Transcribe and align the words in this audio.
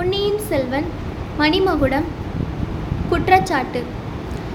பொன்னியின் 0.00 0.38
செல்வன் 0.48 0.86
மணிமகுடம் 1.38 2.06
குற்றச்சாட்டு. 3.10 3.80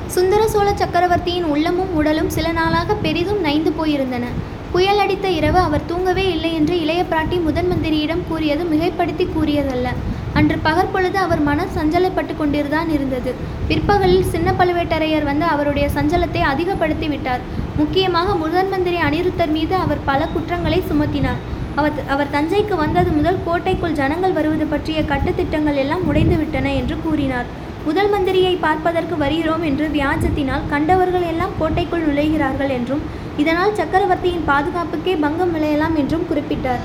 சுந்தர 0.08 0.48
சோழ 0.48 0.74
சக்கரவர்த்தியின் 0.74 1.44
உள்ளமும் 1.44 1.92
உடலும் 2.00 2.30
சில 2.36 2.52
நாளாக 2.52 2.94
பெரிதும் 2.94 3.40
நைந்து 3.40 3.72
போயிருந்தன. 3.80 4.26
புயல் 4.72 4.98
அடித்த 4.98 5.30
இரவு 5.30 5.60
அவர் 5.60 5.86
தூங்கவே 5.86 6.26
இல்லை 6.32 6.54
என்று 6.54 6.80
இளைய 6.80 7.04
பிராட்டி 7.12 7.38
முதன் 7.42 7.70
மந்திரியிடம் 7.72 8.24
கூறியது 8.28 8.64
மிகைப்படுத்தி 8.64 9.28
கூறியதல்ல. 9.36 9.88
அன்று 10.34 10.58
பகற்பொழுது 10.64 11.20
அவர் 11.26 11.40
மனம் 11.40 11.76
சஞ்சலப்பட்டு 11.78 12.36
கொண்டிருந்தான் 12.38 12.90
இருந்தது. 12.90 13.34
பிற்பகலில் 13.68 14.32
சின்ன 14.36 14.52
பழுவேட்டரையர் 14.52 15.30
வந்து 15.32 15.46
அவருடைய 15.46 15.90
சஞ்சலத்தை 15.96 16.44
அதிகப்படுத்தி 16.54 17.08
விட்டார். 17.08 17.44
முக்கியமாக 17.78 18.36
முதன் 18.36 18.70
மந்திரி 18.70 18.98
அனிருத்தர் 19.10 19.56
மீது 19.58 19.76
அவர் 19.76 20.06
பல 20.06 20.28
குற்றங்களை 20.34 20.84
சுமத்தினார். 20.92 21.42
அவர் 21.80 21.96
அவர் 22.14 22.34
தஞ்சைக்கு 22.34 22.76
வந்தது 22.82 23.10
முதல் 23.18 23.40
கோட்டைக்குள் 23.46 23.96
ஜனங்கள் 24.00 24.36
வருவது 24.38 24.66
பற்றிய 24.74 25.00
கட்டுத்திட்டங்கள் 25.12 25.80
எல்லாம் 25.84 26.04
உடைந்துவிட்டன 26.10 26.68
என்று 26.82 26.96
கூறினார். 27.06 27.48
முதல் 27.88 28.10
மந்திரியை 28.14 28.54
பார்ப்பதற்கு 28.66 29.16
வருகிறோம் 29.24 29.64
என்று 29.70 29.88
வியாஜத்தினால் 29.96 30.64
கண்டவர்கள் 30.74 31.26
எல்லாம் 31.32 31.56
கோட்டைக்குள் 31.60 32.06
நுழைகிறார்கள் 32.08 32.72
என்றும் 32.78 33.04
இதனால் 33.42 33.76
சக்கரவர்த்தியின் 33.80 34.48
பாதுகாப்புக்கே 34.52 35.16
பங்கம் 35.26 35.54
விளையலாம் 35.56 35.98
என்றும் 36.02 36.28
குறிப்பிட்டார். 36.30 36.82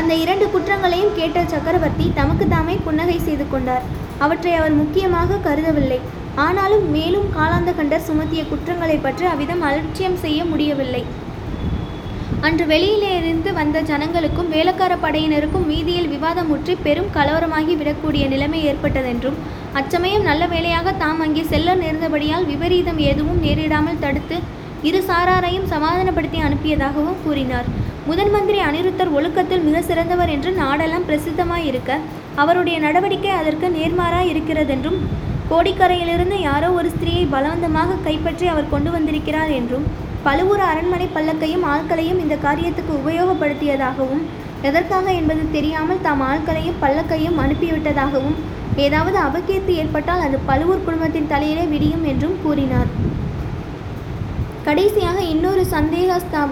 அந்த 0.00 0.12
இரண்டு 0.24 0.46
குற்றங்களையும் 0.52 1.16
கேட்ட 1.18 1.38
சக்கரவர்த்தி 1.54 2.06
தமக்கு 2.18 2.46
தாமே 2.54 2.76
புன்னகை 2.86 3.18
செய்து 3.28 3.46
கொண்டார். 3.54 3.86
அவற்றை 4.24 4.52
அவர் 4.60 4.74
முக்கியமாக 4.82 5.40
கருதவில்லை. 5.48 6.00
ஆனாலும் 6.46 6.86
மேலும் 6.96 7.28
காலாந்த 7.36 7.70
கண்டர் 7.78 8.06
சுமத்திய 8.08 8.42
குற்றங்களை 8.52 8.96
பற்றி 9.06 9.24
அவ்விதம் 9.32 9.64
அலட்சியம் 9.68 10.22
செய்ய 10.24 10.40
முடியவில்லை. 10.52 11.02
அன்று 12.46 12.64
வெளியிலிருந்து 12.66 13.52
வந்த 13.52 13.80
ஜனங்களுக்கும் 13.80 14.48
வேலக்கார 14.48 14.92
படையினருக்கும் 14.96 15.66
வீதியில் 15.66 16.08
விவாதம் 16.08 16.48
முற்றி 16.48 16.74
பெரும் 16.76 17.10
கலவரமாகி 17.14 17.74
விடக்கூடிய 17.76 18.24
நிலைமை 18.28 18.60
ஏற்பட்டதென்றும் 18.70 19.36
அச்சமயம் 19.74 20.22
நல்ல 20.22 20.46
வேளையாக 20.46 20.92
தாம் 20.92 21.20
அங்கே 21.20 21.42
செல்ல 21.42 21.74
நேர்ந்தபடியால் 21.74 22.44
விபரீதம் 22.44 23.00
எதுவும் 23.10 23.40
நேரிடாமல் 23.40 24.00
தடுத்து 24.00 24.36
இரு 24.82 25.00
சாராரையும் 25.08 25.66
சமாதானப்படுத்தி 25.66 26.38
அனுப்பியதாகவும் 26.38 27.20
கூறினார். 27.24 27.66
முதன் 28.06 28.30
மந்திரி 28.30 28.60
அனிருத்தர் 28.60 29.12
ஒழுக்கத்தில் 29.12 29.66
மிக 29.68 29.82
சிறந்தவர் 29.82 30.28
என்று 30.28 30.50
நாடெல்லாம் 30.52 31.06
பிரசித்தமாயிருக்க 31.08 31.90
அவருடைய 32.36 32.78
நடவடிக்கை 32.78 33.30
அதற்கு 33.30 33.68
நேர்மாறாய் 33.68 34.30
இருக்கிறதென்றும் 34.32 34.98
கோடிக்கரையிலிருந்து 35.50 36.36
யாரோ 36.40 36.70
ஒரு 36.70 36.88
ஸ்திரீயை 36.88 37.26
பலவந்தமாக 37.26 38.00
கைப்பற்றி 38.04 38.46
அவர் 38.46 38.68
கொண்டு 38.68 38.90
வந்திருக்கிறார் 38.90 39.52
என்றும் 39.52 39.86
பழுவூர் 40.26 40.62
அரண்மனை 40.70 41.06
பல்லக்கையும் 41.14 41.64
ஆட்களையும் 41.72 42.20
இந்த 42.24 42.34
காரியத்துக்கு 42.44 42.92
உபயோகப்படுத்தியதாகவும் 43.00 44.24
எதற்காக 44.68 45.06
என்பது 45.20 45.42
தெரியாமல் 45.54 46.02
தாம் 46.02 46.22
ஆட்களையும் 46.30 46.80
பல்லக்கையும் 46.82 47.40
அனுப்பிவிட்டதாகவும் 47.44 48.36
ஏதாவது 48.84 49.16
அபகீர்த்தி 49.28 49.72
ஏற்பட்டால் 49.82 50.24
அது 50.26 50.36
பழுவூர் 50.50 50.84
குடும்பத்தின் 50.84 51.30
தலையிலே 51.32 51.64
விடியும் 51.72 52.04
என்றும் 52.10 52.36
கூறினார். 52.44 52.90
கடைசியாக 54.66 55.18
இன்னொரு 55.32 55.64
சந்தேகஸ்தா 55.74 56.42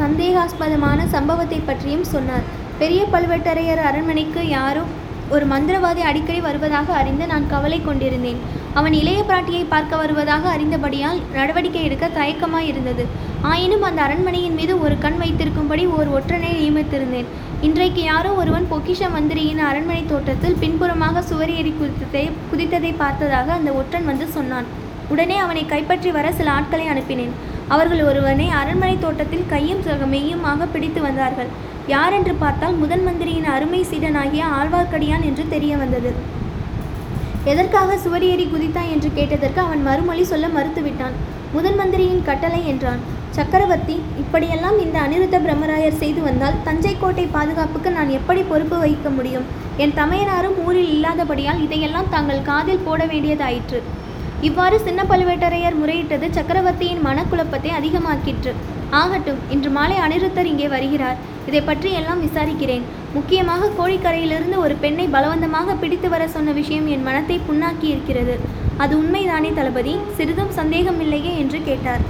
சந்தேகாஸ்பதமான 0.00 1.00
சம்பவத்தை 1.16 1.60
பற்றியும் 1.68 2.08
சொன்னார். 2.14 2.46
பெரிய 2.80 3.02
பழுவேட்டரையர் 3.12 3.82
அரண்மனைக்கு 3.88 4.42
யாரோ 4.48 4.84
ஒரு 5.34 5.44
மந்திரவாதி 5.52 6.02
அடிக்கடி 6.10 6.40
வருவதாக 6.46 6.92
அறிந்து 7.00 7.24
நான் 7.32 7.48
கவலை 7.52 7.78
கொண்டிருந்தேன். 7.86 8.38
அவன் 8.78 8.94
இளைய 9.00 9.20
பிராட்டியை 9.28 9.64
பார்க்க 9.72 10.00
வருவதாக 10.02 10.44
அறிந்தபடியால் 10.54 11.20
நடவடிக்கை 11.36 11.82
எடுக்க 11.88 12.06
தயக்கமாய் 12.18 12.68
இருந்தது 12.70 13.04
ஆயினும் 13.50 13.84
அந்த 13.88 14.00
அரண்மனையின் 14.06 14.56
மீது 14.60 14.74
ஒரு 14.84 14.96
கண் 15.04 15.18
வைத்திருக்கும்படி 15.22 15.84
ஒரு 15.98 16.08
ஒற்றனை 16.18 16.50
நியமித்திருந்தேன். 16.60 17.28
இன்றைக்கு 17.68 18.02
யாரோ 18.08 18.32
ஒருவன் 18.40 18.68
பொக்கிஷ 18.72 19.10
மந்திரியின் 19.14 19.62
அரண்மனை 19.68 20.02
தோட்டத்தில் 20.12 20.58
பின்புறமாக 20.64 21.22
சுவரேறி 21.30 21.72
குதித்ததை 21.80 22.24
குதித்ததை 22.50 22.92
பார்த்ததாக 23.04 23.52
அந்த 23.58 23.72
ஒற்றன் 23.80 24.10
வந்து 24.10 24.28
சொன்னான். 24.36 24.68
உடனே 25.14 25.36
அவனை 25.44 25.62
கைப்பற்றி 25.72 26.10
வர 26.16 26.26
சில 26.38 26.50
ஆட்களை 26.58 26.86
அனுப்பினேன். 26.92 27.34
அவர்கள் 27.74 28.02
ஒருவனை 28.10 28.46
அரண்மனை 28.60 28.96
தோட்டத்தில் 29.06 29.50
கையும் 29.54 29.82
மெய்யுமாக 30.14 30.66
பிடித்து 30.74 31.00
வந்தார்கள். 31.06 31.50
யாரென்று 31.92 32.32
பார்த்தால் 32.40 32.74
முதன் 32.80 33.04
மந்திரியின் 33.04 33.46
அருமை 33.52 33.78
சீடனாகிய 33.90 34.42
ஆழ்வார்க்கடியான் 34.56 35.24
என்று 35.28 35.44
தெரிய 35.52 35.72
வந்தது. 35.82 36.10
எதற்காக 37.52 37.96
சுவரேறி 38.04 38.44
குதித்தாய் 38.54 38.90
என்று 38.94 39.10
கேட்டதற்கு 39.18 39.60
அவன் 39.66 39.82
மறுமொழி 39.86 40.24
சொல்ல 40.30 40.46
மறுத்துவிட்டான். 40.56 41.14
முதன் 41.54 41.78
மந்திரியின் 41.80 42.26
கட்டளை 42.26 42.60
என்றான். 42.72 43.00
சக்கரவர்த்தி 43.36 43.96
இப்படியெல்லாம் 44.22 44.78
இந்த 44.84 44.96
அனிருத்த 45.04 45.36
பிரம்மராயர் 45.44 46.00
செய்து 46.02 46.20
வந்தால் 46.28 46.60
தஞ்சை 46.66 46.94
கோட்டை 47.02 47.24
பாதுகாப்புக்கு 47.36 47.90
நான் 47.98 48.10
எப்படி 48.18 48.42
பொறுப்பு 48.50 48.76
வகிக்க 48.82 49.10
முடியும்? 49.18 49.46
என் 49.84 49.96
தமையனாரும் 50.00 50.58
ஊரில் 50.66 50.92
இல்லாதபடியால் 50.96 51.62
இதையெல்லாம் 51.66 52.12
தாங்கள் 52.16 52.46
காதில் 52.50 52.84
போட 52.88 53.02
வேண்டியதாயிற்று. 53.12 53.80
இவ்வாறு 54.46 54.76
சின்ன 54.86 55.00
பழுவேட்டரையர் 55.10 55.76
முறையிட்டது 55.80 56.26
சக்கரவர்த்தியின் 56.36 57.00
மனக்குழப்பத்தை 57.06 57.70
அதிகமாக்கிற்று. 57.78 58.52
ஆகட்டும் 59.00 59.40
இன்று 59.54 59.70
மாலை 59.76 59.96
அனிருத்தர் 60.04 60.50
இங்கே 60.50 60.68
வருகிறார். 60.74 61.18
இதை 61.48 61.60
பற்றி 61.68 61.88
எல்லாம் 62.00 62.22
விசாரிக்கிறேன். 62.26 62.84
முக்கியமாக 63.16 63.70
கோழிக்கரையிலிருந்து 63.78 64.56
ஒரு 64.64 64.74
பெண்ணை 64.82 65.06
பலவந்தமாக 65.14 65.74
பிடித்து 65.82 66.08
வர 66.14 66.28
சொன்ன 66.36 66.54
விஷயம் 66.60 66.86
என் 66.94 67.04
மனத்தை 67.08 67.38
புண்ணாக்கி 67.48 67.86
இருக்கிறது 67.94 68.36
அது 68.84 68.94
உண்மைதானே 69.00 69.50
தளபதி? 69.58 69.94
சிறிதும் 70.18 70.54
சந்தேகம் 70.60 71.00
இல்லையே 71.06 71.32
என்று 71.42 71.60
கேட்டார். 71.68 72.04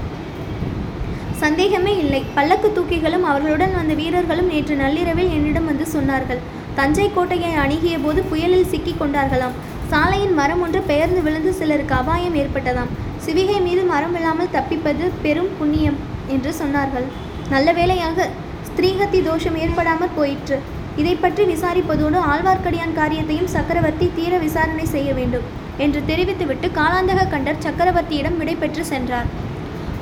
சந்தேகமே 1.42 1.92
இல்லை. 2.04 2.22
பல்லக்கு 2.36 2.68
தூக்கிகளும் 2.76 3.26
அவர்களுடன் 3.30 3.74
வந்த 3.78 3.94
வீரர்களும் 4.02 4.52
நேற்று 4.52 4.76
நள்ளிரவில் 4.82 5.34
என்னிடம் 5.36 5.68
வந்து 5.70 5.86
சொன்னார்கள். 5.96 6.40
தஞ்சை 6.78 7.08
கோட்டையை 7.16 7.52
அணுகிய 7.64 7.96
போது 8.04 8.20
புயலில் 8.30 8.70
சிக்கிக் 8.72 9.00
கொண்டார்களாம். 9.00 9.56
சாலையின் 9.90 10.34
மரம் 10.38 10.62
ஒன்று 10.64 10.80
பெயர்ந்து 10.88 11.20
விழுந்து 11.26 11.50
சிலருக்கு 11.58 11.94
அபாயம் 11.98 12.34
ஏற்பட்டதாம். 12.40 12.90
சிவிகை 13.24 13.58
மீது 13.66 13.82
மரம் 13.90 14.14
விழாமல் 14.16 14.50
தப்பிப்பது 14.56 15.04
பெரும் 15.24 15.52
புண்ணியம் 15.58 15.96
என்று 16.34 16.50
சொன்னார்கள். 16.58 17.06
நல்ல 17.52 17.72
வேளையாக 17.78 18.26
ஸ்திரீகத்தி 18.68 19.20
தோஷம் 19.28 19.56
ஏற்படாமற் 19.64 20.16
போயிற்று. 20.18 20.58
இதை 21.00 21.14
பற்றி 21.22 21.44
விசாரிப்பதோடு 21.52 22.18
ஆழ்வார்க்கடியான் 22.32 22.94
காரியத்தையும் 23.00 23.50
சக்கரவர்த்தி 23.54 24.08
தீர 24.18 24.32
விசாரணை 24.44 24.86
செய்ய 24.94 25.10
வேண்டும் 25.18 25.46
என்று 25.84 26.00
தெரிவித்துவிட்டு 26.10 26.68
காலாந்தக 26.78 27.26
கண்டர் 27.34 27.64
சக்கரவர்த்தியிடம் 27.66 28.38
விடை 28.42 28.56
பெற்று 28.62 28.84
சென்றார். 28.92 29.30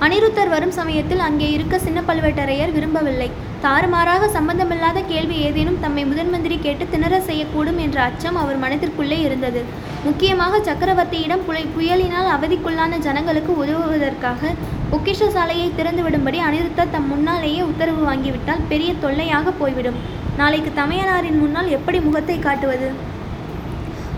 அனிருத்தர் 0.05 0.51
வரும் 0.53 0.73
சமயத்தில் 0.77 1.23
அங்கே 1.27 1.47
இருக்க 1.53 1.77
சின்ன 1.85 1.99
பழுவேட்டரையர் 2.09 2.73
விரும்பவில்லை. 2.75 3.29
தாறுமாறாக 3.63 4.29
சம்பந்தமில்லாத 4.35 4.99
கேள்வி 5.13 5.37
ஏதேனும் 5.47 5.79
தம்மை 5.85 6.03
முதன்மந்திரி 6.11 6.57
கேட்டு 6.65 6.85
திணற 6.95 7.21
செய்யக்கூடும் 7.29 7.79
என்ற 7.85 7.99
அச்சம் 8.09 8.39
அவர் 8.43 8.61
மனத்திற்குள்ளே 8.65 9.19
இருந்தது. 9.27 9.61
முக்கியமாக 10.07 10.61
சக்கரவர்த்தியிடம் 10.69 11.47
புலை 11.47 11.65
புயலினால் 11.77 12.31
அவதிக்குள்ளான 12.35 12.99
ஜனங்களுக்கு 13.07 13.55
உதவுவதற்காக 13.63 14.53
பொக்கிஷ 14.93 15.31
சாலையை 15.37 15.69
திறந்துவிடும்படி 15.79 16.41
அனிருத்தர் 16.49 16.95
தம் 16.97 17.11
முன்னாலேயே 17.15 17.63
உத்தரவு 17.71 18.05
வாங்கிவிட்டால் 18.11 18.69
பெரிய 18.73 18.93
தொல்லையாக 19.05 19.55
போய்விடும். 19.63 20.01
நாளைக்கு 20.43 20.73
தமையனாரின் 20.81 21.43
முன்னால் 21.43 21.75
எப்படி 21.79 22.01
முகத்தை 22.07 22.39
காட்டுவது? 22.39 22.89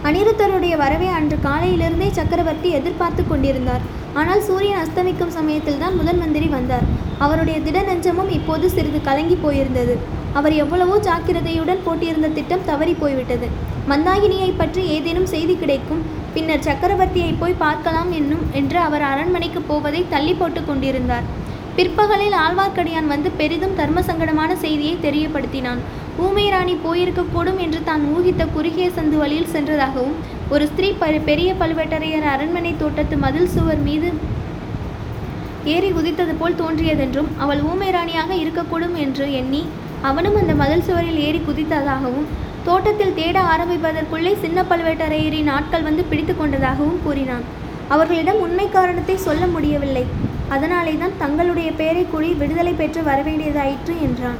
அனிருத்தருடைய 0.08 0.74
வரவை 0.82 1.08
அன்று 1.16 1.36
காலையிலிருந்தே 1.46 2.06
சக்கரவர்த்தி 2.18 2.68
எதிர்பார்த்து 2.78 3.22
கொண்டிருந்தார். 3.30 3.82
ஆனால் 4.20 4.42
சூரியன் 4.46 4.80
அஸ்தமிக்கும் 4.82 5.32
சமயத்தில் 5.36 5.80
தான் 5.82 5.98
முதல் 6.00 6.20
மந்திரி 6.20 6.48
வந்தார். 6.54 6.86
அவருடைய 7.24 7.56
திட 7.66 7.78
நெஞ்சமும் 7.88 8.30
இப்போது 8.36 8.68
சிறிது 8.76 9.00
கலங்கி 9.08 9.36
போயிருந்தது. 9.42 9.94
அவர் 10.38 10.54
எவ்வளவோ 10.62 10.96
ஜாக்கிரதையுடன் 11.08 11.84
போட்டியிருந்த 11.86 12.30
திட்டம் 12.38 12.64
தவறி 12.70 12.94
போய்விட்டது. 13.02 13.46
மந்தாகினியை 13.90 14.50
பற்றி 14.62 14.82
ஏதேனும் 14.96 15.28
செய்தி 15.34 15.56
கிடைக்கும். 15.62 16.02
பின்னர் 16.34 16.66
சக்கரவர்த்தியை 16.68 17.32
போய் 17.42 17.60
பார்க்கலாம் 17.66 18.10
என்னும் 18.20 18.44
என்று 18.60 18.80
அவர் 18.86 19.04
அரண்மனைக்கு 19.12 19.62
போவதை 19.70 20.02
தள்ளி 20.14 20.34
போட்டு 20.40 20.62
கொண்டிருந்தார். 20.70 21.28
பிற்பகலில் 21.78 22.36
ஆழ்வார்க்கடியான் 22.44 23.12
வந்து 23.14 23.30
பெரிதும் 23.40 23.78
தர்ம 23.80 24.00
சங்கடமான 24.10 24.50
செய்தியை 24.64 24.94
தெரியப்படுத்தினான். 25.06 25.82
ஊமை 26.18 26.50
ராணி 26.50 26.78
போயிருக்கக்கூடும் 26.84 27.56
என்று 27.56 27.84
தான் 27.84 28.02
ஊகித்த 28.14 28.46
குறுகிய 28.52 28.88
சந்து 28.88 29.16
வழியில் 29.16 29.46
சென்றதாகவும் 29.46 30.16
ஒரு 30.48 30.66
ஸ்திரீ 30.66 30.92
ப- 30.92 31.20
பெரிய 31.24 31.54
பழுவேட்டரையர் 31.54 32.26
அரண்மனை 32.28 32.76
தோட்டத்து 32.76 33.16
மதில் 33.16 33.48
சுவர் 33.48 33.78
மீது 33.78 34.08
ஏறி 35.64 35.90
குதித்தது 35.90 36.34
போல் 36.38 36.54
தோன்றியதென்றும் 36.54 37.28
அவள் 37.36 37.60
ஊமை 37.62 37.90
ராணியாக 37.90 38.34
இருக்கக்கூடும் 38.34 38.94
என்று 38.96 39.32
எண்ணி 39.32 39.62
அவனும் 40.02 40.36
அந்த 40.36 40.54
மதில் 40.54 40.82
சுவரில் 40.82 41.16
ஏறி 41.16 41.38
குதித்ததாகவும் 41.38 42.28
தோட்டத்தில் 42.64 43.14
தேட 43.14 43.40
ஆரம்பிப்பதற்குள்ளே 43.42 44.38
சின்ன 44.40 44.62
பழுவேட்டரையரின் 44.62 45.50
ஆட்கள் 45.50 45.82
வந்து 45.82 46.04
பிடித்து 46.04 46.36
கொண்டதாகவும் 46.36 47.00
கூறினான். 47.04 47.44
அவர்களிடம் 47.88 48.40
உண்மை 48.40 48.68
காரணத்தை 48.70 49.16
சொல்ல 49.16 49.46
முடியவில்லை. 49.46 50.04
அதனாலே 50.48 50.96
தான் 50.96 51.18
தங்களுடைய 51.18 51.72
பெயரை 51.72 52.06
கூறி 52.10 52.32
விடுதலை 52.32 52.72
பெற்று 52.72 53.00
வரவேண்டியதாயிற்று 53.00 53.94
என்றான். 54.02 54.38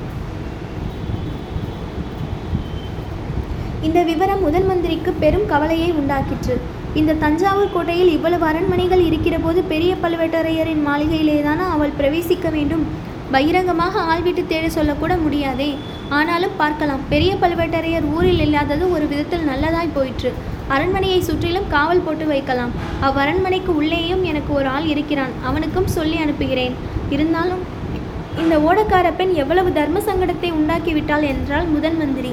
இந்த 3.87 4.03
விவரம் 4.03 4.41
முதன் 4.41 4.67
மந்திரிக்கு 4.67 5.11
பெரும் 5.23 5.47
கவலையை 5.47 5.91
உண்டாக்கிற்று. 5.93 6.55
இந்த 6.95 7.13
தஞ்சாவூர் 7.13 7.75
கோட்டையில் 7.75 8.11
இவ்வளவு 8.15 8.45
அரண்மனைகள் 8.47 9.03
இருக்கிற 9.05 9.39
போது 9.39 9.61
பெரிய 9.73 9.95
பழுவேட்டரையரின் 10.03 10.83
மாளிகையிலேதானா 10.89 11.67
அவள் 11.75 11.95
பிரவேசிக்க 11.99 12.51
வேண்டும்? 12.51 12.85
பகிரங்கமாக 13.31 14.01
ஆள் 14.01 14.23
விட்டு 14.23 14.47
தேட 14.47 14.69
சொல்லக்கூட 14.69 15.17
முடியாதே. 15.17 15.71
ஆனாலும் 16.09 16.57
பார்க்கலாம். 16.57 17.05
பெரிய 17.09 17.33
பழுவேட்டரையர் 17.35 18.11
ஊரில் 18.17 18.43
இல்லாதது 18.47 18.85
ஒரு 18.93 19.07
விதத்தில் 19.07 19.49
நல்லதாய் 19.51 19.95
போயிற்று. 19.95 20.33
அரண்மனையை 20.69 21.21
சுற்றிலும் 21.21 21.71
காவல் 21.77 22.05
போட்டு 22.07 22.27
வைக்கலாம். 22.27 22.73
அவ்வரண்மனைக்கு 23.01 23.73
உள்ளேயும் 23.81 24.25
எனக்கு 24.25 24.55
ஒரு 24.55 24.69
ஆள் 24.69 24.87
இருக்கிறான். 24.87 25.33
அவனுக்கும் 25.45 25.87
சொல்லி 25.87 26.17
அனுப்புகிறேன். 26.17 26.77
இருந்தாலும் 27.11 27.65
இந்த 28.39 28.57
ஓடக்கார 28.59 29.09
பெண் 29.17 29.35
எவ்வளவு 29.35 29.73
தர்ம 29.73 29.99
சங்கடத்தை 29.99 30.53
உண்டாக்கிவிட்டாள் 30.61 31.27
என்றால் 31.35 31.67
முதன் 31.67 31.97
மந்திரி. 31.97 32.33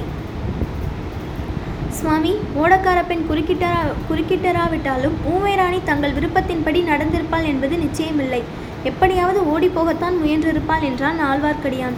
சுவாமி 1.98 2.32
ஓடக்கார 2.62 3.00
பெண் 3.10 3.26
குறுக்கிட்டரா 3.28 3.82
குறுக்கிட்டராவிட்டாலும் 4.08 5.16
ஊமைராணி 5.34 5.80
தங்கள் 5.90 6.16
விருப்பத்தின்படி 6.18 6.80
நடந்திருப்பாள் 6.90 7.48
என்பது 7.52 7.76
நிச்சயமில்லை. 7.84 8.42
எப்படியாவது 8.90 9.40
ஓடிப்போகத்தான் 9.52 10.16
முயன்றிருப்பாள் 10.22 10.86
என்றான் 10.90 11.20
ஆழ்வார்க்கடியான். 11.30 11.96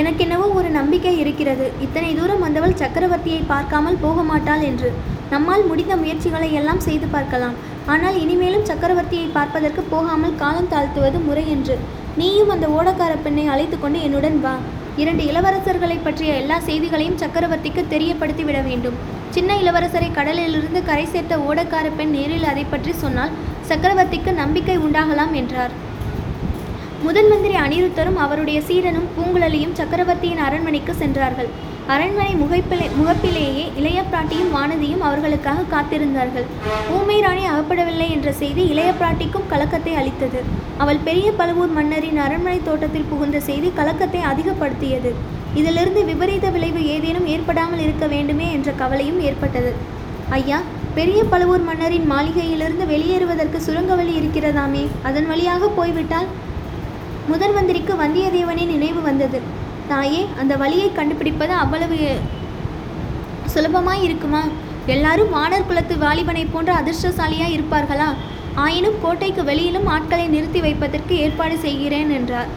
எனக்கென்னவோ 0.00 0.46
ஒரு 0.58 0.68
நம்பிக்கை 0.78 1.14
இருக்கிறது. 1.22 1.66
இத்தனை 1.86 2.10
தூரம் 2.18 2.44
வந்தவள் 2.46 2.78
சக்கரவர்த்தியை 2.82 3.42
பார்க்காமல் 3.52 4.00
போக 4.04 4.22
மாட்டாள் 4.30 4.64
என்று. 4.70 4.90
நம்மால் 5.34 5.64
முடிந்த 5.70 5.94
முயற்சிகளை 6.02 6.50
எல்லாம் 6.60 6.84
செய்து 6.88 7.08
பார்க்கலாம். 7.16 7.56
ஆனால் 7.94 8.16
இனிமேலும் 8.24 8.68
சக்கரவர்த்தியை 8.70 9.28
பார்ப்பதற்கு 9.38 9.84
போகாமல் 9.94 10.38
காலம் 10.42 10.72
தாழ்த்துவது 10.74 11.20
முறை 11.28 11.44
என்று. 11.56 11.76
நீயும் 12.20 12.52
அந்த 12.56 12.68
ஓடக்கார 12.78 13.14
பெண்ணை 13.26 13.46
அழைத்து 13.54 13.78
கொண்டு 13.78 14.00
என்னுடன் 14.08 14.38
வா. 14.44 14.54
இரண்டு 15.00 15.22
இளவரசர்களை 15.30 15.96
பற்றிய 16.04 16.30
எல்லா 16.40 16.56
செய்திகளையும் 16.68 17.18
சக்கரவர்த்திக்கு 17.22 17.82
தெரியப்படுத்தி 17.92 18.44
விட 18.48 18.58
வேண்டும். 18.68 18.96
சின்ன 19.36 19.50
இளவரசரை 19.62 20.08
கடலிலிருந்து 20.18 20.80
கரை 20.88 21.06
சேர்த்த 21.12 21.34
ஓடக்கார 21.48 21.86
பெண் 21.98 22.12
நேரில் 22.16 22.48
அதை 22.52 22.64
பற்றி 22.72 22.92
சொன்னால் 23.02 23.34
சக்கரவர்த்திக்கு 23.70 24.32
நம்பிக்கை 24.42 24.76
உண்டாகலாம் 24.86 25.32
என்றார். 25.40 25.74
முதன் 27.06 27.28
மந்திரி 27.32 27.54
அனிருத்தரும் 27.64 28.18
அவருடைய 28.24 28.60
சீடனும் 28.68 29.10
பூங்குழலியும் 29.16 29.76
சக்கரவர்த்தியின் 29.80 30.44
அரண்மனைக்கு 30.46 30.94
சென்றார்கள். 31.02 31.50
அரண்மனை 31.92 32.32
முகைப்பிலே 32.40 32.86
முகப்பிலேயே 32.96 33.62
இளைய 33.78 34.00
பிராட்டியும் 34.10 34.50
வானதியும் 34.56 35.04
அவர்களுக்காக 35.06 35.64
காத்திருந்தார்கள். 35.72 36.46
ஊமை 36.96 37.16
ராணி 37.24 37.44
அகப்படவில்லை 37.52 38.08
என்ற 38.16 38.28
செய்தி 38.40 38.62
இளைய 38.72 38.90
பிராட்டிக்கும் 39.00 39.48
கலக்கத்தை 39.52 39.94
அளித்தது. 40.00 40.40
அவள் 40.82 41.00
பெரிய 41.06 41.28
பழுவூர் 41.38 41.72
மன்னரின் 41.78 42.20
அரண்மனை 42.24 42.60
தோட்டத்தில் 42.68 43.08
புகுந்த 43.12 43.40
செய்தி 43.48 43.70
கலக்கத்தை 43.78 44.20
அதிகப்படுத்தியது. 44.32 45.12
இதிலிருந்து 45.60 46.02
விபரீத 46.10 46.48
விளைவு 46.56 46.82
ஏதேனும் 46.96 47.30
ஏற்படாமல் 47.34 47.82
இருக்க 47.86 48.06
வேண்டுமே 48.14 48.48
என்ற 48.58 48.70
கவலையும் 48.82 49.20
ஏற்பட்டது. 49.30 49.72
ஐயா 50.38 50.60
பெரிய 50.98 51.20
பழுவூர் 51.32 51.66
மன்னரின் 51.70 52.06
மாளிகையிலிருந்து 52.12 52.86
வெளியேறுவதற்கு 52.92 53.58
சுரங்க 53.66 53.94
வழி 54.00 54.14
இருக்கிறதாமே. 54.20 54.84
அதன் 55.08 55.28
வழியாக 55.32 55.72
போய்விட்டால்? 55.80 56.30
முதன் 57.30 57.54
மந்திரிக்கு 57.56 57.94
வந்தியத்தேவனின் 58.02 58.72
நினைவு 58.74 59.00
வந்தது. 59.08 59.38
தாயே 59.90 60.22
அந்த 60.40 60.52
வழியை 60.62 60.88
கண்டுபிடிப்பது 60.98 61.54
அவ்வளவு 61.62 61.98
சுலபமாய் 63.52 64.04
இருக்குமா? 64.06 64.42
எல்லாரும் 64.94 65.32
வானர் 65.36 65.66
குலத்து 65.68 65.94
வாலிபனை 66.04 66.44
போன்ற 66.52 66.70
அதிர்ஷ்டசாலியாக 66.80 67.54
இருப்பார்களா? 67.56 68.08
ஆயினும் 68.64 68.98
கோட்டைக்கு 69.02 69.42
வெளியிலும் 69.50 69.88
ஆட்களை 69.94 70.26
நிறுத்தி 70.34 70.60
வைப்பதற்கு 70.66 71.14
ஏற்பாடு 71.24 71.56
செய்கிறேன் 71.66 72.10
என்றார். 72.18 72.50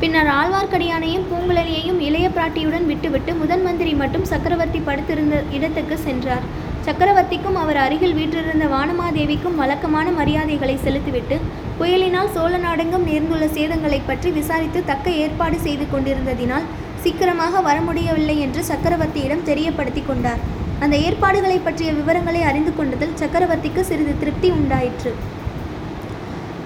பின்னர் 0.00 0.30
ஆழ்வார்க்கடியானையும் 0.38 1.28
பூங்குழலியையும் 1.30 2.00
இளைய 2.08 2.26
பிராட்டியுடன் 2.36 2.86
விட்டுவிட்டு 2.90 3.32
முதன் 3.40 3.64
மந்திரி 3.66 3.92
மட்டும் 4.02 4.28
சக்கரவர்த்தி 4.32 4.80
படுத்திருந்த 4.88 5.36
இடத்துக்கு 5.56 5.96
சென்றார். 6.06 6.44
சக்கரவர்த்திக்கும் 6.86 7.58
அவர் 7.62 7.80
அருகில் 7.86 8.16
வீற்றிருந்த 8.18 8.66
வானமாதேவிக்கும் 8.74 9.58
வழக்கமான 9.62 10.10
மரியாதைகளை 10.20 10.76
செலுத்திவிட்டு 10.84 11.38
புயலினால் 11.78 12.30
சோழ 12.36 12.54
நாடெங்கும் 12.64 13.06
நேர்ந்துள்ள 13.08 13.46
சேதங்களை 13.56 13.98
பற்றி 14.06 14.28
விசாரித்து 14.38 14.80
தக்க 14.90 15.08
ஏற்பாடு 15.24 15.56
செய்து 15.66 15.84
கொண்டிருந்ததினால் 15.92 16.68
சீக்கிரமாக 17.02 17.60
வர 17.66 17.76
முடியவில்லை 17.88 18.36
என்று 18.44 18.60
சக்கரவர்த்தியிடம் 18.70 19.44
தெரியப்படுத்தி 19.50 20.02
கொண்டார். 20.06 20.40
அந்த 20.84 20.94
ஏற்பாடுகளை 21.06 21.58
பற்றிய 21.66 21.90
விவரங்களை 21.98 22.40
அறிந்து 22.48 22.72
கொண்டதில் 22.78 23.14
சக்கரவர்த்திக்கு 23.20 23.82
சிறிது 23.90 24.14
திருப்தி 24.22 24.48
உண்டாயிற்று. 24.58 25.12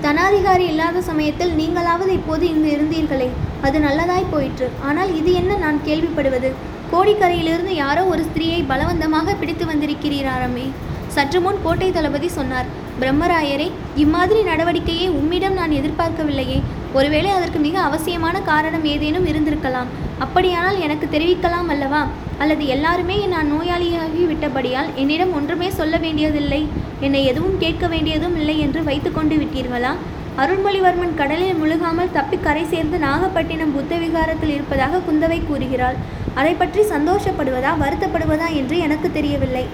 தனாதிகாரி 0.04 0.64
இல்லாத 0.72 1.02
சமயத்தில் 1.08 1.52
நீங்களாவது 1.60 2.12
இப்போது 2.18 2.44
இங்கு 2.52 2.70
இருந்தீர்களே 2.76 3.28
அது 3.66 3.78
நல்லதாய் 3.86 4.32
போயிற்று. 4.32 4.68
ஆனால் 4.88 5.10
இது 5.20 5.32
என்ன 5.40 5.58
நான் 5.64 5.78
கேள்விப்படுவது? 5.88 6.50
கோடிக்கரையிலிருந்து 6.92 7.74
யாரோ 7.84 8.02
ஒரு 8.14 8.22
ஸ்திரீயை 8.30 8.62
பலவந்தமாக 8.72 9.34
பிடித்து 9.42 9.66
வந்திருக்கிறாராமே. 9.72 10.66
சற்று 11.16 11.38
முன் 11.44 11.62
கோட்டை 11.64 11.90
தளபதி 11.98 12.28
சொன்னார் 12.38 12.68
பிரம்மராயரே 13.02 13.66
இம்மாதிரி 14.02 14.40
நடவடிக்கையை 14.48 15.06
உம்மிடம் 15.20 15.56
நான் 15.60 15.72
எதிர்பார்க்கவில்லையே. 15.78 16.58
ஒருவேளை 16.98 17.30
அதற்கு 17.36 17.58
மிக 17.64 17.76
அவசியமான 17.80 18.36
காரணம் 18.50 18.84
ஏதேனும் 18.92 19.26
இருந்திருக்கலாம். 19.30 19.88
அப்படியானால் 20.24 20.78
எனக்கு 20.86 21.06
தெரிவிக்கலாம் 21.14 21.70
அல்லவா? 21.74 22.02
அல்லது 22.42 22.64
எல்லாருமே 22.74 23.16
நான் 23.34 23.50
நோயாளியாகி 23.52 24.22
விட்டபடியால் 24.30 24.90
என்னிடம் 25.02 25.34
ஒன்றுமே 25.38 25.70
சொல்ல 25.80 25.96
வேண்டியதில்லை. 26.04 26.62
என்னை 27.06 27.22
எதுவும் 27.30 27.58
கேட்க 27.58 27.86
வேண்டியதும் 27.94 28.36
இல்லை 28.40 28.56
என்று 28.66 28.82
வைத்துக்கொண்டு 28.88 29.36
விட்டீர்களா? 29.42 29.92
அருள்மொழிவர்மன் 30.42 31.18
கடலில் 31.20 31.60
முழுகாமல் 31.62 32.14
தப்பி 32.18 32.38
கரை 32.46 32.64
சேர்ந்து 32.74 32.98
நாகப்பட்டினம் 32.98 33.74
புத்த 33.78 33.96
விகாரத்தில் 34.04 34.54
இருப்பதாக 34.56 35.00
குந்தவை 35.08 35.40
கூறுகிறாள். 35.48 35.98
அதை 36.34 36.52
பற்றி 36.60 36.84
சந்தோஷப்படுவதா 36.94 37.72
வருத்தப்படுவதா 37.84 38.50
என்று 38.60 38.78
எனக்கு 38.78 39.10
தெரியவில்லை. 39.12 39.64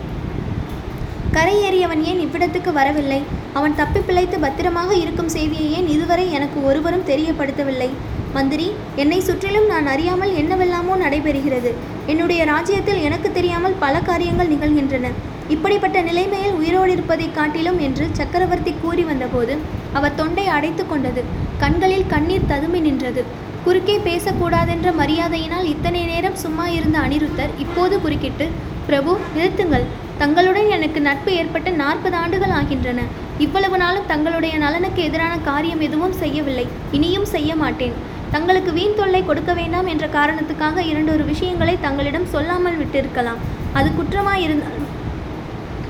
கரையேறியவன் 1.38 2.02
ஏன் 2.02 2.18
இவ்விடத்துக்கு 2.18 2.72
வரவில்லை? 2.72 3.22
அவன் 3.52 3.74
தப்பி 3.74 4.00
பிழைத்து 4.00 4.38
பத்திரமாக 4.38 4.94
இருக்கும் 4.94 5.28
செய்தியை 5.28 5.72
ஏன் 5.72 5.88
இதுவரை 5.88 6.32
எனக்கு 6.32 6.64
ஒருவரும் 6.64 7.06
தெரியப்படுத்தவில்லை? 7.06 7.88
மந்திரி 8.32 8.72
என்னை 8.96 9.20
சுற்றிலும் 9.20 9.66
நான் 9.66 9.86
அறியாமல் 9.86 10.34
என்னவெல்லாமோ 10.34 10.96
நடைபெறுகிறது. 10.96 11.72
என்னுடைய 12.06 12.44
ராஜ்யத்தில் 12.44 13.02
எனக்கு 13.02 13.32
தெரியாமல் 13.32 13.74
பல 13.78 14.00
காரியங்கள் 14.00 14.48
நிகழ்கின்றன. 14.48 15.06
இப்படிப்பட்ட 15.48 16.02
நிலைமையில் 16.02 16.52
உயிரோடு 16.52 16.92
இருப்பதைக் 16.92 17.34
காட்டிலும் 17.34 17.80
என்று 17.80 18.08
சக்கரவர்த்தி 18.12 18.74
கூறி 18.82 19.04
வந்தபோது 19.04 19.56
அவர் 19.92 20.14
தொண்டை 20.14 20.46
அடைத்து 20.46 20.86
கொண்டது. 20.86 21.24
கண்களில் 21.58 22.06
கண்ணீர் 22.06 22.48
ததுமி 22.48 22.80
நின்றது. 22.80 23.24
குறுக்கே 23.64 24.00
பேசக்கூடாதென்ற 24.04 24.92
மரியாதையினால் 24.98 25.64
இத்தனை 25.64 26.04
நேரம் 26.04 26.36
சும்மா 26.36 26.68
இருந்த 26.68 26.98
அனிருத்தர் 26.98 27.50
இப்போது 27.58 28.00
குறுக்கிட்டு 28.00 28.48
பிரபு 28.86 29.18
நிறுத்துங்கள். 29.36 29.84
தங்களுடன் 30.20 30.68
எனக்கு 30.76 31.00
நட்பு 31.08 31.30
ஏற்பட்டு 31.40 31.70
நாற்பது 31.80 32.16
ஆண்டுகள் 32.20 32.54
ஆகின்றன. 32.58 33.00
இவ்வளவு 33.44 33.76
நாளும் 33.82 34.08
தங்களுடைய 34.12 34.54
நலனுக்கு 34.64 35.00
எதிரான 35.08 35.34
காரியம் 35.48 35.82
எதுவும் 35.86 36.16
செய்யவில்லை. 36.22 36.66
இனியும் 36.96 37.28
செய்ய 37.34 37.50
மாட்டேன். 37.62 37.94
தங்களுக்கு 38.34 38.70
வீண் 38.78 38.96
தொல்லை 38.98 39.20
கொடுக்க 39.28 39.52
வேண்டாம் 39.58 39.86
என்ற 39.92 40.06
காரணத்துக்காக 40.16 40.82
இரண்டொரு 40.90 41.24
விஷயங்களை 41.30 41.74
தங்களிடம் 41.86 42.26
சொல்லாமல் 42.34 42.80
விட்டிருக்கலாம். 42.80 43.40
அது 43.78 43.90
குற்றமாயிருந்தால் 43.98 44.84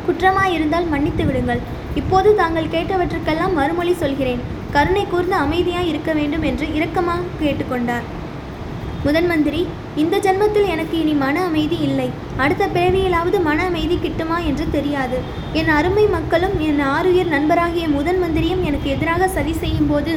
குற்றமாயிருந்தால் 0.08 0.86
மன்னித்து 0.92 1.24
விடுங்கள். 1.30 1.62
இப்போது 2.02 2.28
தாங்கள் 2.42 2.72
கேட்டவற்றுக்கெல்லாம் 2.76 3.56
மறுமொழி 3.58 3.94
சொல்கிறேன். 4.04 4.44
கருணை 4.76 5.06
கூர்ந்து 5.10 5.36
அமைதியாய் 5.44 5.90
இருக்க 5.92 6.12
வேண்டும் 6.20 6.46
என்று 6.50 6.66
இரக்கமாக 6.78 7.28
கேட்டுக்கொண்டார். 7.42 8.06
முதன் 9.08 9.28
மந்திரி 9.30 9.60
இந்த 10.00 10.16
ஜென்மத்தில் 10.24 10.66
எனக்கு 10.72 10.96
இனி 11.02 11.12
மன 11.20 11.36
அமைதி 11.48 11.76
இல்லை. 11.86 12.06
அடுத்த 12.42 12.64
பிறவியிலாவது 12.74 13.38
மன 13.46 13.58
அமைதி 13.68 13.96
கிட்டுமா 14.02 14.38
என்று 14.48 14.64
தெரியாது. 14.74 15.18
என் 15.60 15.70
அருமை 15.76 16.04
மக்களும் 16.16 16.56
என் 16.66 16.80
ஆறுயிர் 16.94 17.30
நண்பராகிய 17.34 17.86
முதன் 17.94 18.20
மந்திரியும் 18.22 18.64
எனக்கு 18.68 18.88
எதிராக 18.94 19.28
சதி 19.36 19.54
செய்யும் 19.62 19.88
போது 19.92 20.14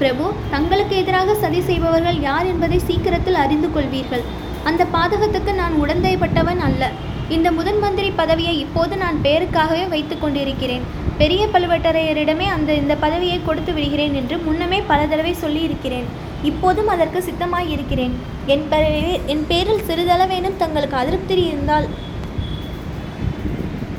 பிரபு 0.00 0.26
தங்களுக்கு 0.54 0.96
எதிராக 1.02 1.36
சதி 1.44 1.60
செய்பவர்கள் 1.68 2.18
யார் 2.28 2.48
என்பதை 2.52 2.80
சீக்கிரத்தில் 2.88 3.40
அறிந்து 3.44 3.70
கொள்வீர்கள். 3.76 4.24
அந்த 4.70 4.82
பாதகத்துக்கு 4.96 5.54
நான் 5.62 5.76
உடந்தைப்பட்டவன் 5.82 6.62
அல்ல. 6.68 6.90
இந்த 7.36 7.48
முதன் 7.58 7.80
மந்திரி 7.84 8.10
பதவியை 8.20 8.54
இப்போது 8.64 8.94
நான் 9.04 9.18
பேருக்காகவே 9.26 9.84
வைத்து 9.94 10.16
கொண்டிருக்கிறேன். 10.18 10.86
பெரிய 11.20 11.46
பழுவேட்டரையரிடமே 11.46 12.46
அந்த 12.56 12.72
இந்த 12.72 12.94
பதவியை 12.96 13.40
கொடுத்து 13.42 13.72
விடுகிறேன் 13.72 14.14
என்று 14.14 14.38
முன்னமே 14.38 14.82
பல 14.86 15.06
தடவை 15.06 15.32
சொல்லியிருக்கிறேன். 15.34 16.04
இப்போதும் 16.42 16.88
அதற்கு 16.88 17.18
சித்தமாய் 17.18 17.68
இருக்கிறேன் 17.68 18.14
என் 18.46 18.64
பெ- 18.70 19.20
என் 19.26 19.44
பேரில் 19.48 19.82
சிறிதளவேனும் 19.88 20.56
தங்களுக்கு 20.56 20.96
அதிருப்தி 20.96 21.42
இருந்தால். 21.42 21.86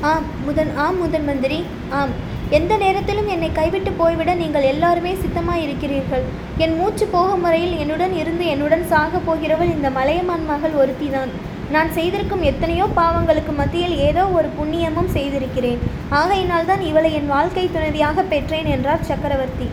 ஆம் 0.00 0.44
முதன் 0.44 0.76
ஆம் 0.76 0.98
முதன் 0.98 1.24
மந்திரி 1.24 1.64
ஆம். 1.88 2.14
எந்த 2.50 2.76
நேரத்திலும் 2.76 3.28
என்னை 3.28 3.52
கைவிட்டு 3.52 3.92
போய்விட 3.92 4.34
நீங்கள் 4.34 4.62
எல்லாருமே 4.62 5.12
சித்தமாய் 5.12 5.62
இருக்கிறீர்கள் 5.62 6.22
என் 6.56 6.76
மூச்சு 6.76 7.06
போகும் 7.06 7.40
முறையில் 7.40 7.78
என்னுடன் 7.78 8.14
இருந்து 8.14 8.46
என்னுடன் 8.46 8.86
சாக 8.86 9.18
போகிறவள் 9.18 9.74
இந்த 9.74 9.90
மலையமான் 9.90 10.46
மகள் 10.46 10.72
ஒருத்திதான். 10.72 11.30
நான் 11.72 11.92
செய்திருக்கும் 11.92 12.42
எத்தனையோ 12.42 12.86
பாவங்களுக்கு 12.96 13.54
மத்தியில் 13.56 13.96
ஏதோ 13.96 14.26
ஒரு 14.26 14.48
புண்ணியமும் 14.60 15.10
செய்திருக்கிறேன். 15.10 15.78
ஆகையினால் 16.08 16.66
தான் 16.66 16.80
இவளை 16.80 17.12
என் 17.12 17.26
வாழ்க்கை 17.26 17.70
துணைவியாக 17.72 18.22
பெற்றேன் 18.22 18.64
என்றார் 18.64 19.04
சக்கரவர்த்தி. 19.04 19.68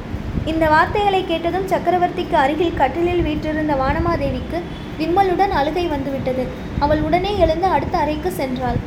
இந்த 0.45 0.69
வார்த்தைகளை 0.69 1.25
கேட்டதும் 1.25 1.67
சக்கரவர்த்திக்கு 1.67 2.33
அருகில் 2.33 2.73
கட்டிலில் 2.73 3.21
வீற்றிருந்த 3.21 3.73
வானமாதேவிக்கு 3.73 4.59
விம்மலுடன் 4.99 5.49
அழுகை 5.49 5.87
வந்துவிட்டது. 5.87 6.47
அவள் 6.79 7.01
உடனே 7.01 7.37
எழுந்து 7.37 7.67
அடுத்த 7.67 7.97
அறைக்கு 7.97 8.33
சென்றாள். 8.37 8.79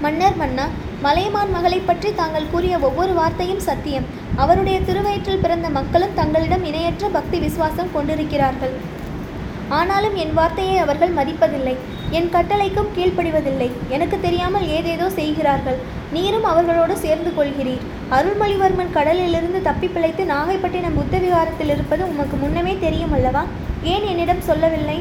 மன்னர் 0.00 0.36
மன்னா 0.36 0.68
மலையமான் 1.02 1.50
மகளைப் 1.50 1.86
பற்றி 1.86 2.14
தாங்கள் 2.14 2.50
கூறிய 2.50 2.78
ஒவ்வொரு 2.78 3.12
வார்த்தையும் 3.12 3.60
சத்தியம். 3.60 4.04
அவருடைய 4.36 4.80
திருவயிற்றில் 4.80 5.42
பிறந்த 5.42 5.68
மக்களும் 5.68 6.14
தங்களிடம் 6.14 6.64
இணையற்ற 6.64 7.08
பக்தி 7.08 7.38
விசுவாசம் 7.38 7.92
கொண்டிருக்கிறார்கள். 7.92 8.98
ஆனாலும் 9.78 10.16
என் 10.16 10.34
வார்த்தையை 10.34 10.76
அவர்கள் 10.84 11.16
மதிப்பதில்லை. 11.18 11.74
என் 12.10 12.28
கட்டளைக்கும் 12.34 12.92
கீழ்ப்படிவதில்லை. 12.96 13.68
எனக்கு 13.88 14.16
தெரியாமல் 14.20 14.66
ஏதேதோ 14.68 15.10
செய்கிறார்கள். 15.18 15.78
நீரும் 16.12 16.44
அவர்களோடு 16.44 16.96
சேர்ந்து 16.96 17.32
கொள்கிறீர். 17.38 17.84
அருள்மொழிவர்மன் 18.16 18.94
கடலிலிருந்து 18.98 19.62
தப்பி 19.62 19.86
பிழைத்து 19.86 20.24
நாகைப்பட்டினம் 20.24 20.96
புத்த 20.98 21.18
விகாரத்தில் 21.18 21.72
இருப்பது 21.74 22.04
உமக்கு 22.08 22.36
முன்னமே 22.36 22.76
தெரியும் 22.80 23.12
அல்லவா? 23.12 23.44
ஏன் 23.82 24.06
என்னிடம் 24.06 24.46
சொல்லவில்லை? 24.48 24.98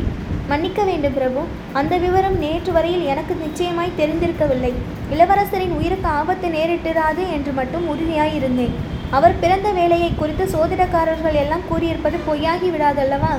மன்னிக்க 0.51 0.83
வேண்டும் 0.83 1.13
பிரபு. 1.13 1.41
அந்த 1.79 1.97
விவரம் 1.97 2.37
நேற்று 2.39 2.71
வரையில் 2.71 3.05
எனக்கு 3.05 3.35
நிச்சயமாய் 3.35 3.97
தெரிந்திருக்கவில்லை. 3.97 4.71
இளவரசரின் 5.13 5.75
உயிருக்கு 5.79 6.09
ஆபத்து 6.19 6.47
நேரிட்டிராது 6.47 7.23
என்று 7.35 7.51
மட்டும் 7.51 7.85
உறுதியாயிருந்தேன். 7.93 8.75
அவர் 9.17 9.39
பிறந்த 9.39 9.69
வேலையை 9.71 10.11
குறித்து 10.15 10.45
சோதிடக்காரர்கள் 10.55 11.39
எல்லாம் 11.43 11.67
கூறியிருப்பது 11.69 12.19
பொய்யாகி 12.29 12.69
விடாதல்லவா? 12.75 13.33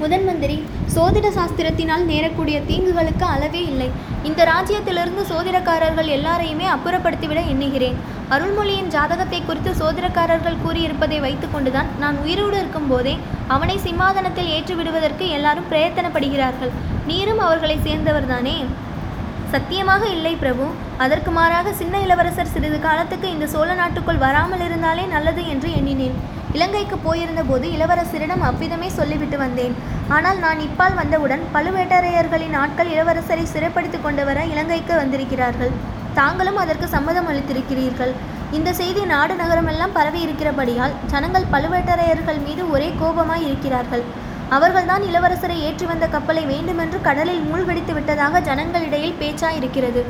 முதன் 0.00 0.24
மந்திரி 0.26 0.56
சோதிட 0.94 1.26
சாஸ்திரத்தினால் 1.36 2.04
நேரக்கூடிய 2.10 2.56
தீங்குகளுக்கு 2.68 3.24
அளவே 3.34 3.62
இல்லை. 3.70 3.88
இந்த 4.28 4.40
ராஜ்யத்திலிருந்து 4.50 5.22
சோதிடக்காரர்கள் 5.30 6.08
எல்லாரையுமே 6.16 6.66
அப்புறப்படுத்திவிட 6.74 7.40
எண்ணுகிறேன். 7.52 7.96
அருள்மொழியின் 8.34 8.92
ஜாதகத்தை 8.94 9.40
குறித்து 9.42 9.70
சோதிடக்காரர்கள் 9.80 10.62
கூறியிருப்பதை 10.64 11.18
வைத்துக்கொண்டுதான் 11.26 11.90
நான் 12.02 12.18
உயிரோடு 12.24 12.56
இருக்கும்போதே 12.62 13.14
அவனை 13.54 13.78
சிம்மாதனத்தில் 13.86 14.52
ஏற்றுவிடுவதற்கு 14.56 15.26
எல்லாரும் 15.38 15.70
பிரயத்தனப்படுகிறார்கள். 15.72 16.74
நீரும் 17.10 17.42
அவர்களை 17.46 17.78
சேர்ந்தவர்தானே? 17.88 18.56
சத்தியமாக 19.52 20.02
இல்லை 20.14 20.32
பிரபு. 20.40 20.64
அதற்கு 21.04 21.30
மாறாக 21.36 21.68
சின்ன 21.78 21.94
இளவரசர் 22.06 22.50
சிறிது 22.54 22.78
காலத்துக்கு 22.86 23.26
இந்த 23.34 23.46
சோழ 23.52 23.68
நாட்டுக்குள் 23.78 24.20
வராமல் 24.24 24.64
இருந்தாலே 24.66 25.04
நல்லது 25.12 25.42
என்று 25.52 25.68
எண்ணினேன். 25.78 26.16
இலங்கைக்கு 26.56 26.96
போயிருந்த 27.06 27.42
போது 27.50 27.66
இளவரசரிடம் 27.76 28.44
அவ்விதமே 28.48 28.88
சொல்லிவிட்டு 28.98 29.38
வந்தேன். 29.44 29.74
ஆனால் 30.16 30.38
நான் 30.44 30.60
இப்பால் 30.66 30.98
வந்தவுடன் 31.00 31.42
பழுவேட்டரையர்களின் 31.54 32.56
ஆட்கள் 32.62 32.92
இளவரசரை 32.94 33.44
சிறைப்படுத்திக் 33.54 34.04
கொண்டு 34.06 34.22
வர 34.28 34.44
இலங்கைக்கு 34.52 34.94
வந்திருக்கிறார்கள். 35.02 35.72
தாங்களும் 36.20 36.60
அதற்கு 36.62 36.86
சம்மதம் 36.96 37.28
அளித்திருக்கிறீர்கள். 37.32 38.14
இந்த 38.58 38.70
செய்தி 38.80 39.02
நாடு 39.14 39.34
நகரமெல்லாம் 39.42 39.96
பரவி 39.98 40.20
இருக்கிறபடியால் 40.26 40.96
ஜனங்கள் 41.12 41.50
பழுவேட்டரையர்கள் 41.54 42.40
மீது 42.46 42.62
ஒரே 42.74 42.88
கோபமாய் 43.02 43.46
இருக்கிறார்கள். 43.48 44.04
அவர்கள்தான் 44.50 45.02
இளவரசரை 45.02 45.56
ஏற்றி 45.68 45.86
வந்த 45.86 46.06
கப்பலை 46.06 46.44
வேண்டுமென்று 46.46 47.00
கடலில் 47.00 47.40
மூழ்கடித்து 47.40 47.94
விட்டதாக 47.94 48.40
ஜனங்களிடையில் 48.40 49.18
பேச்சா 49.20 49.50
இருக்கிறது. 49.56 50.04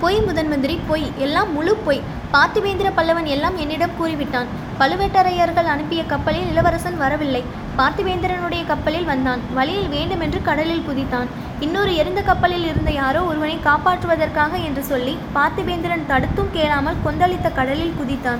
பொய் 0.00 0.20
முதன் 0.20 0.48
மந்திரி 0.48 0.80
பொய். 0.88 1.12
எல்லாம் 1.16 1.52
முழு 1.52 1.76
பொய். 1.76 2.02
பார்த்திவேந்திர 2.32 2.88
பல்லவன் 2.96 3.24
எல்லாம் 3.24 3.56
என்னிடம் 3.56 3.96
கூறிவிட்டான். 4.00 4.50
பழுவேட்டரையர்கள் 4.78 5.68
அனுப்பிய 5.74 6.04
கப்பலில் 6.04 6.48
இளவரசன் 6.48 6.96
வரவில்லை. 6.96 7.44
பார்த்திவேந்திரனுடைய 7.78 8.66
கப்பலில் 8.66 9.04
வந்தான். 9.04 9.40
வழியில் 9.54 9.88
வேண்டுமென்று 9.88 10.42
கடலில் 10.42 10.86
குதித்தான். 10.88 11.28
இன்னொரு 11.60 11.96
எரிந்த 11.96 12.22
கப்பலில் 12.22 12.64
இருந்த 12.64 12.90
யாரோ 12.90 13.22
ஒருவனை 13.22 13.58
காப்பாற்றுவதற்காக 13.64 14.64
என்று 14.64 14.84
சொல்லி 14.84 15.18
பார்த்திவேந்திரன் 15.34 16.06
தடுத்தும் 16.06 16.50
கேளாமல் 16.52 17.02
கொந்தளித்த 17.06 17.52
கடலில் 17.52 17.98
குதித்தான். 18.00 18.38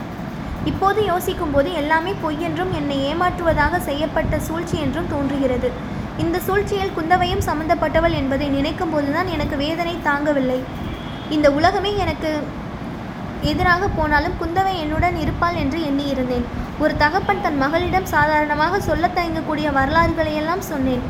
இப்போது 0.65 1.05
யோசிக்கும்போது 1.05 1.73
எல்லாமே 1.73 2.15
பொய் 2.23 2.41
என்றும் 2.41 2.73
என்னை 2.73 3.15
ஏமாற்றுவதாக 3.15 3.79
செய்யப்பட்ட 3.79 4.39
சூழ்ச்சி 4.39 4.79
என்றும் 4.79 5.09
தோன்றுகிறது. 5.09 5.71
இந்த 6.19 6.39
சூழ்ச்சியில் 6.39 6.93
குந்தவையும் 6.93 7.41
சம்பந்தப்பட்டவள் 7.41 8.11
என்பதை 8.11 8.49
நினைக்கும் 8.49 8.91
போதுதான் 8.91 9.27
எனக்கு 9.27 9.57
வேதனை 9.57 9.97
தாங்கவில்லை. 10.05 10.59
இந்த 11.31 11.51
உலகமே 11.51 11.97
எனக்கு 11.97 12.43
எதிராக 13.41 13.89
போனாலும் 13.89 14.33
குந்தவை 14.41 14.81
என்னுடன் 14.81 15.17
இருப்பாள் 15.17 15.55
என்று 15.55 15.79
எண்ணியிருந்தேன். 15.79 16.45
ஒரு 16.79 16.97
தகப்பன் 16.97 17.43
தன் 17.43 17.57
மகளிடம் 17.57 18.07
சாதாரணமாக 18.07 18.81
சொல்லத் 18.81 19.19
தயங்கக்கூடிய 19.19 19.71
வரலாறுகளையெல்லாம் 19.71 20.59
சொன்னேன். 20.59 21.01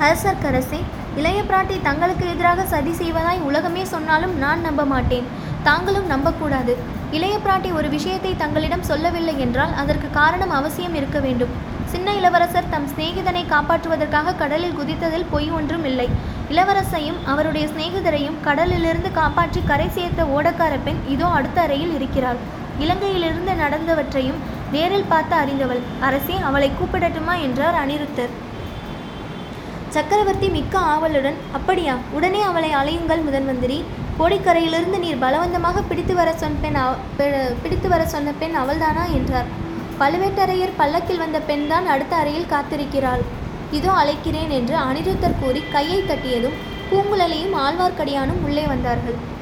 அரசர்க்கரசே 0.00 0.80
இளைய 1.16 1.42
பிராட்டி 1.42 1.82
தங்களுக்கு 1.82 2.28
எதிராக 2.28 2.64
சதி 2.64 2.90
செய்வதாய் 2.90 3.40
உலகமே 3.40 3.84
சொன்னாலும் 3.84 4.38
நான் 4.38 4.60
நம்ப 4.60 4.84
மாட்டேன். 4.84 5.26
தாங்களும் 5.62 6.06
நம்பக்கூடாது. 6.06 6.95
இளைய 7.16 7.34
பிராட்டி 7.36 7.70
ஒரு 7.72 7.88
விஷயத்தை 7.88 8.30
தங்களிடம் 8.36 8.82
சொல்லவில்லை 8.82 9.34
என்றால் 9.44 9.72
அதற்கு 9.74 10.08
காரணம் 10.10 10.50
அவசியம் 10.50 10.94
இருக்க 10.94 11.18
வேண்டும். 11.20 11.52
சின்ன 11.84 12.14
இளவரசர் 12.14 12.68
தம் 12.70 12.88
சிநேகிதனை 12.88 13.42
காப்பாற்றுவதற்காக 13.52 14.34
கடலில் 14.36 14.74
குதித்ததில் 14.78 15.28
பொய் 15.30 15.48
ஒன்றும் 15.50 15.84
இல்லை. 15.84 16.08
இளவரசையும் 16.50 17.20
அவருடைய 17.24 17.66
சிநேகிதரையும் 17.66 18.40
கடலிலிருந்து 18.42 19.12
காப்பாற்றி 19.12 19.62
கரை 19.66 19.88
சேர்த்த 19.88 20.24
ஓடக்கார 20.36 20.74
பெண் 20.84 21.00
இதோ 21.08 21.28
அடுத்த 21.38 21.60
அறையில் 21.60 21.94
இருக்கிறாள். 21.94 22.40
இலங்கையிலிருந்து 22.80 23.54
நடந்தவற்றையும் 23.62 24.42
நேரில் 24.72 25.08
பார்த்து 25.08 25.36
அறிந்தவள். 25.36 25.82
அரசே 26.00 26.36
அவளை 26.48 26.70
கூப்பிடட்டுமா? 26.72 27.36
என்றார் 27.40 27.78
அனிருத்தர். 27.84 28.34
சக்கரவர்த்தி 29.96 30.48
மிக்க 30.48 30.78
ஆவலுடன் 30.78 31.34
அப்படியா 31.52 31.96
உடனே 32.12 32.42
அவளை 32.42 32.74
அலையுங்கள் 32.74 33.22
முதன்மந்திரி 33.30 33.84
கோடிக்கரையிலிருந்து 34.18 34.98
நீர் 34.98 35.18
பலவந்தமாக 35.18 35.82
பிடித்து 35.88 36.14
வர 36.14 36.32
சொன்ன 36.32 36.56
பெண் 36.60 36.74
அவ- 36.74 36.94
பெ- 37.18 37.54
பிடித்து 37.62 37.88
வர 37.88 38.06
சொன்ன 38.06 38.32
பெண் 38.38 38.56
அவள்தானா? 38.56 39.12
என்றார். 39.12 39.44
பழுவேட்டரையர் 40.00 40.72
பல்லக்கில் 40.76 41.18
வந்த 41.18 41.40
பெண்தான் 41.40 41.86
அடுத்த 41.86 42.16
அறையில் 42.16 42.46
காத்திருக்கிறாள். 42.50 43.20
இதோ 43.70 43.92
அழைக்கிறேன் 43.92 44.48
என்று 44.48 44.76
அனிருத்தர் 44.76 45.38
கூறி 45.40 45.62
கையை 45.72 46.02
தட்டியதும் 46.02 46.54
பூங்குழலியும் 46.92 47.56
ஆழ்வார்க்கடியானும் 47.56 48.44
உள்ளே 48.44 48.66
வந்தார்கள். 48.66 49.34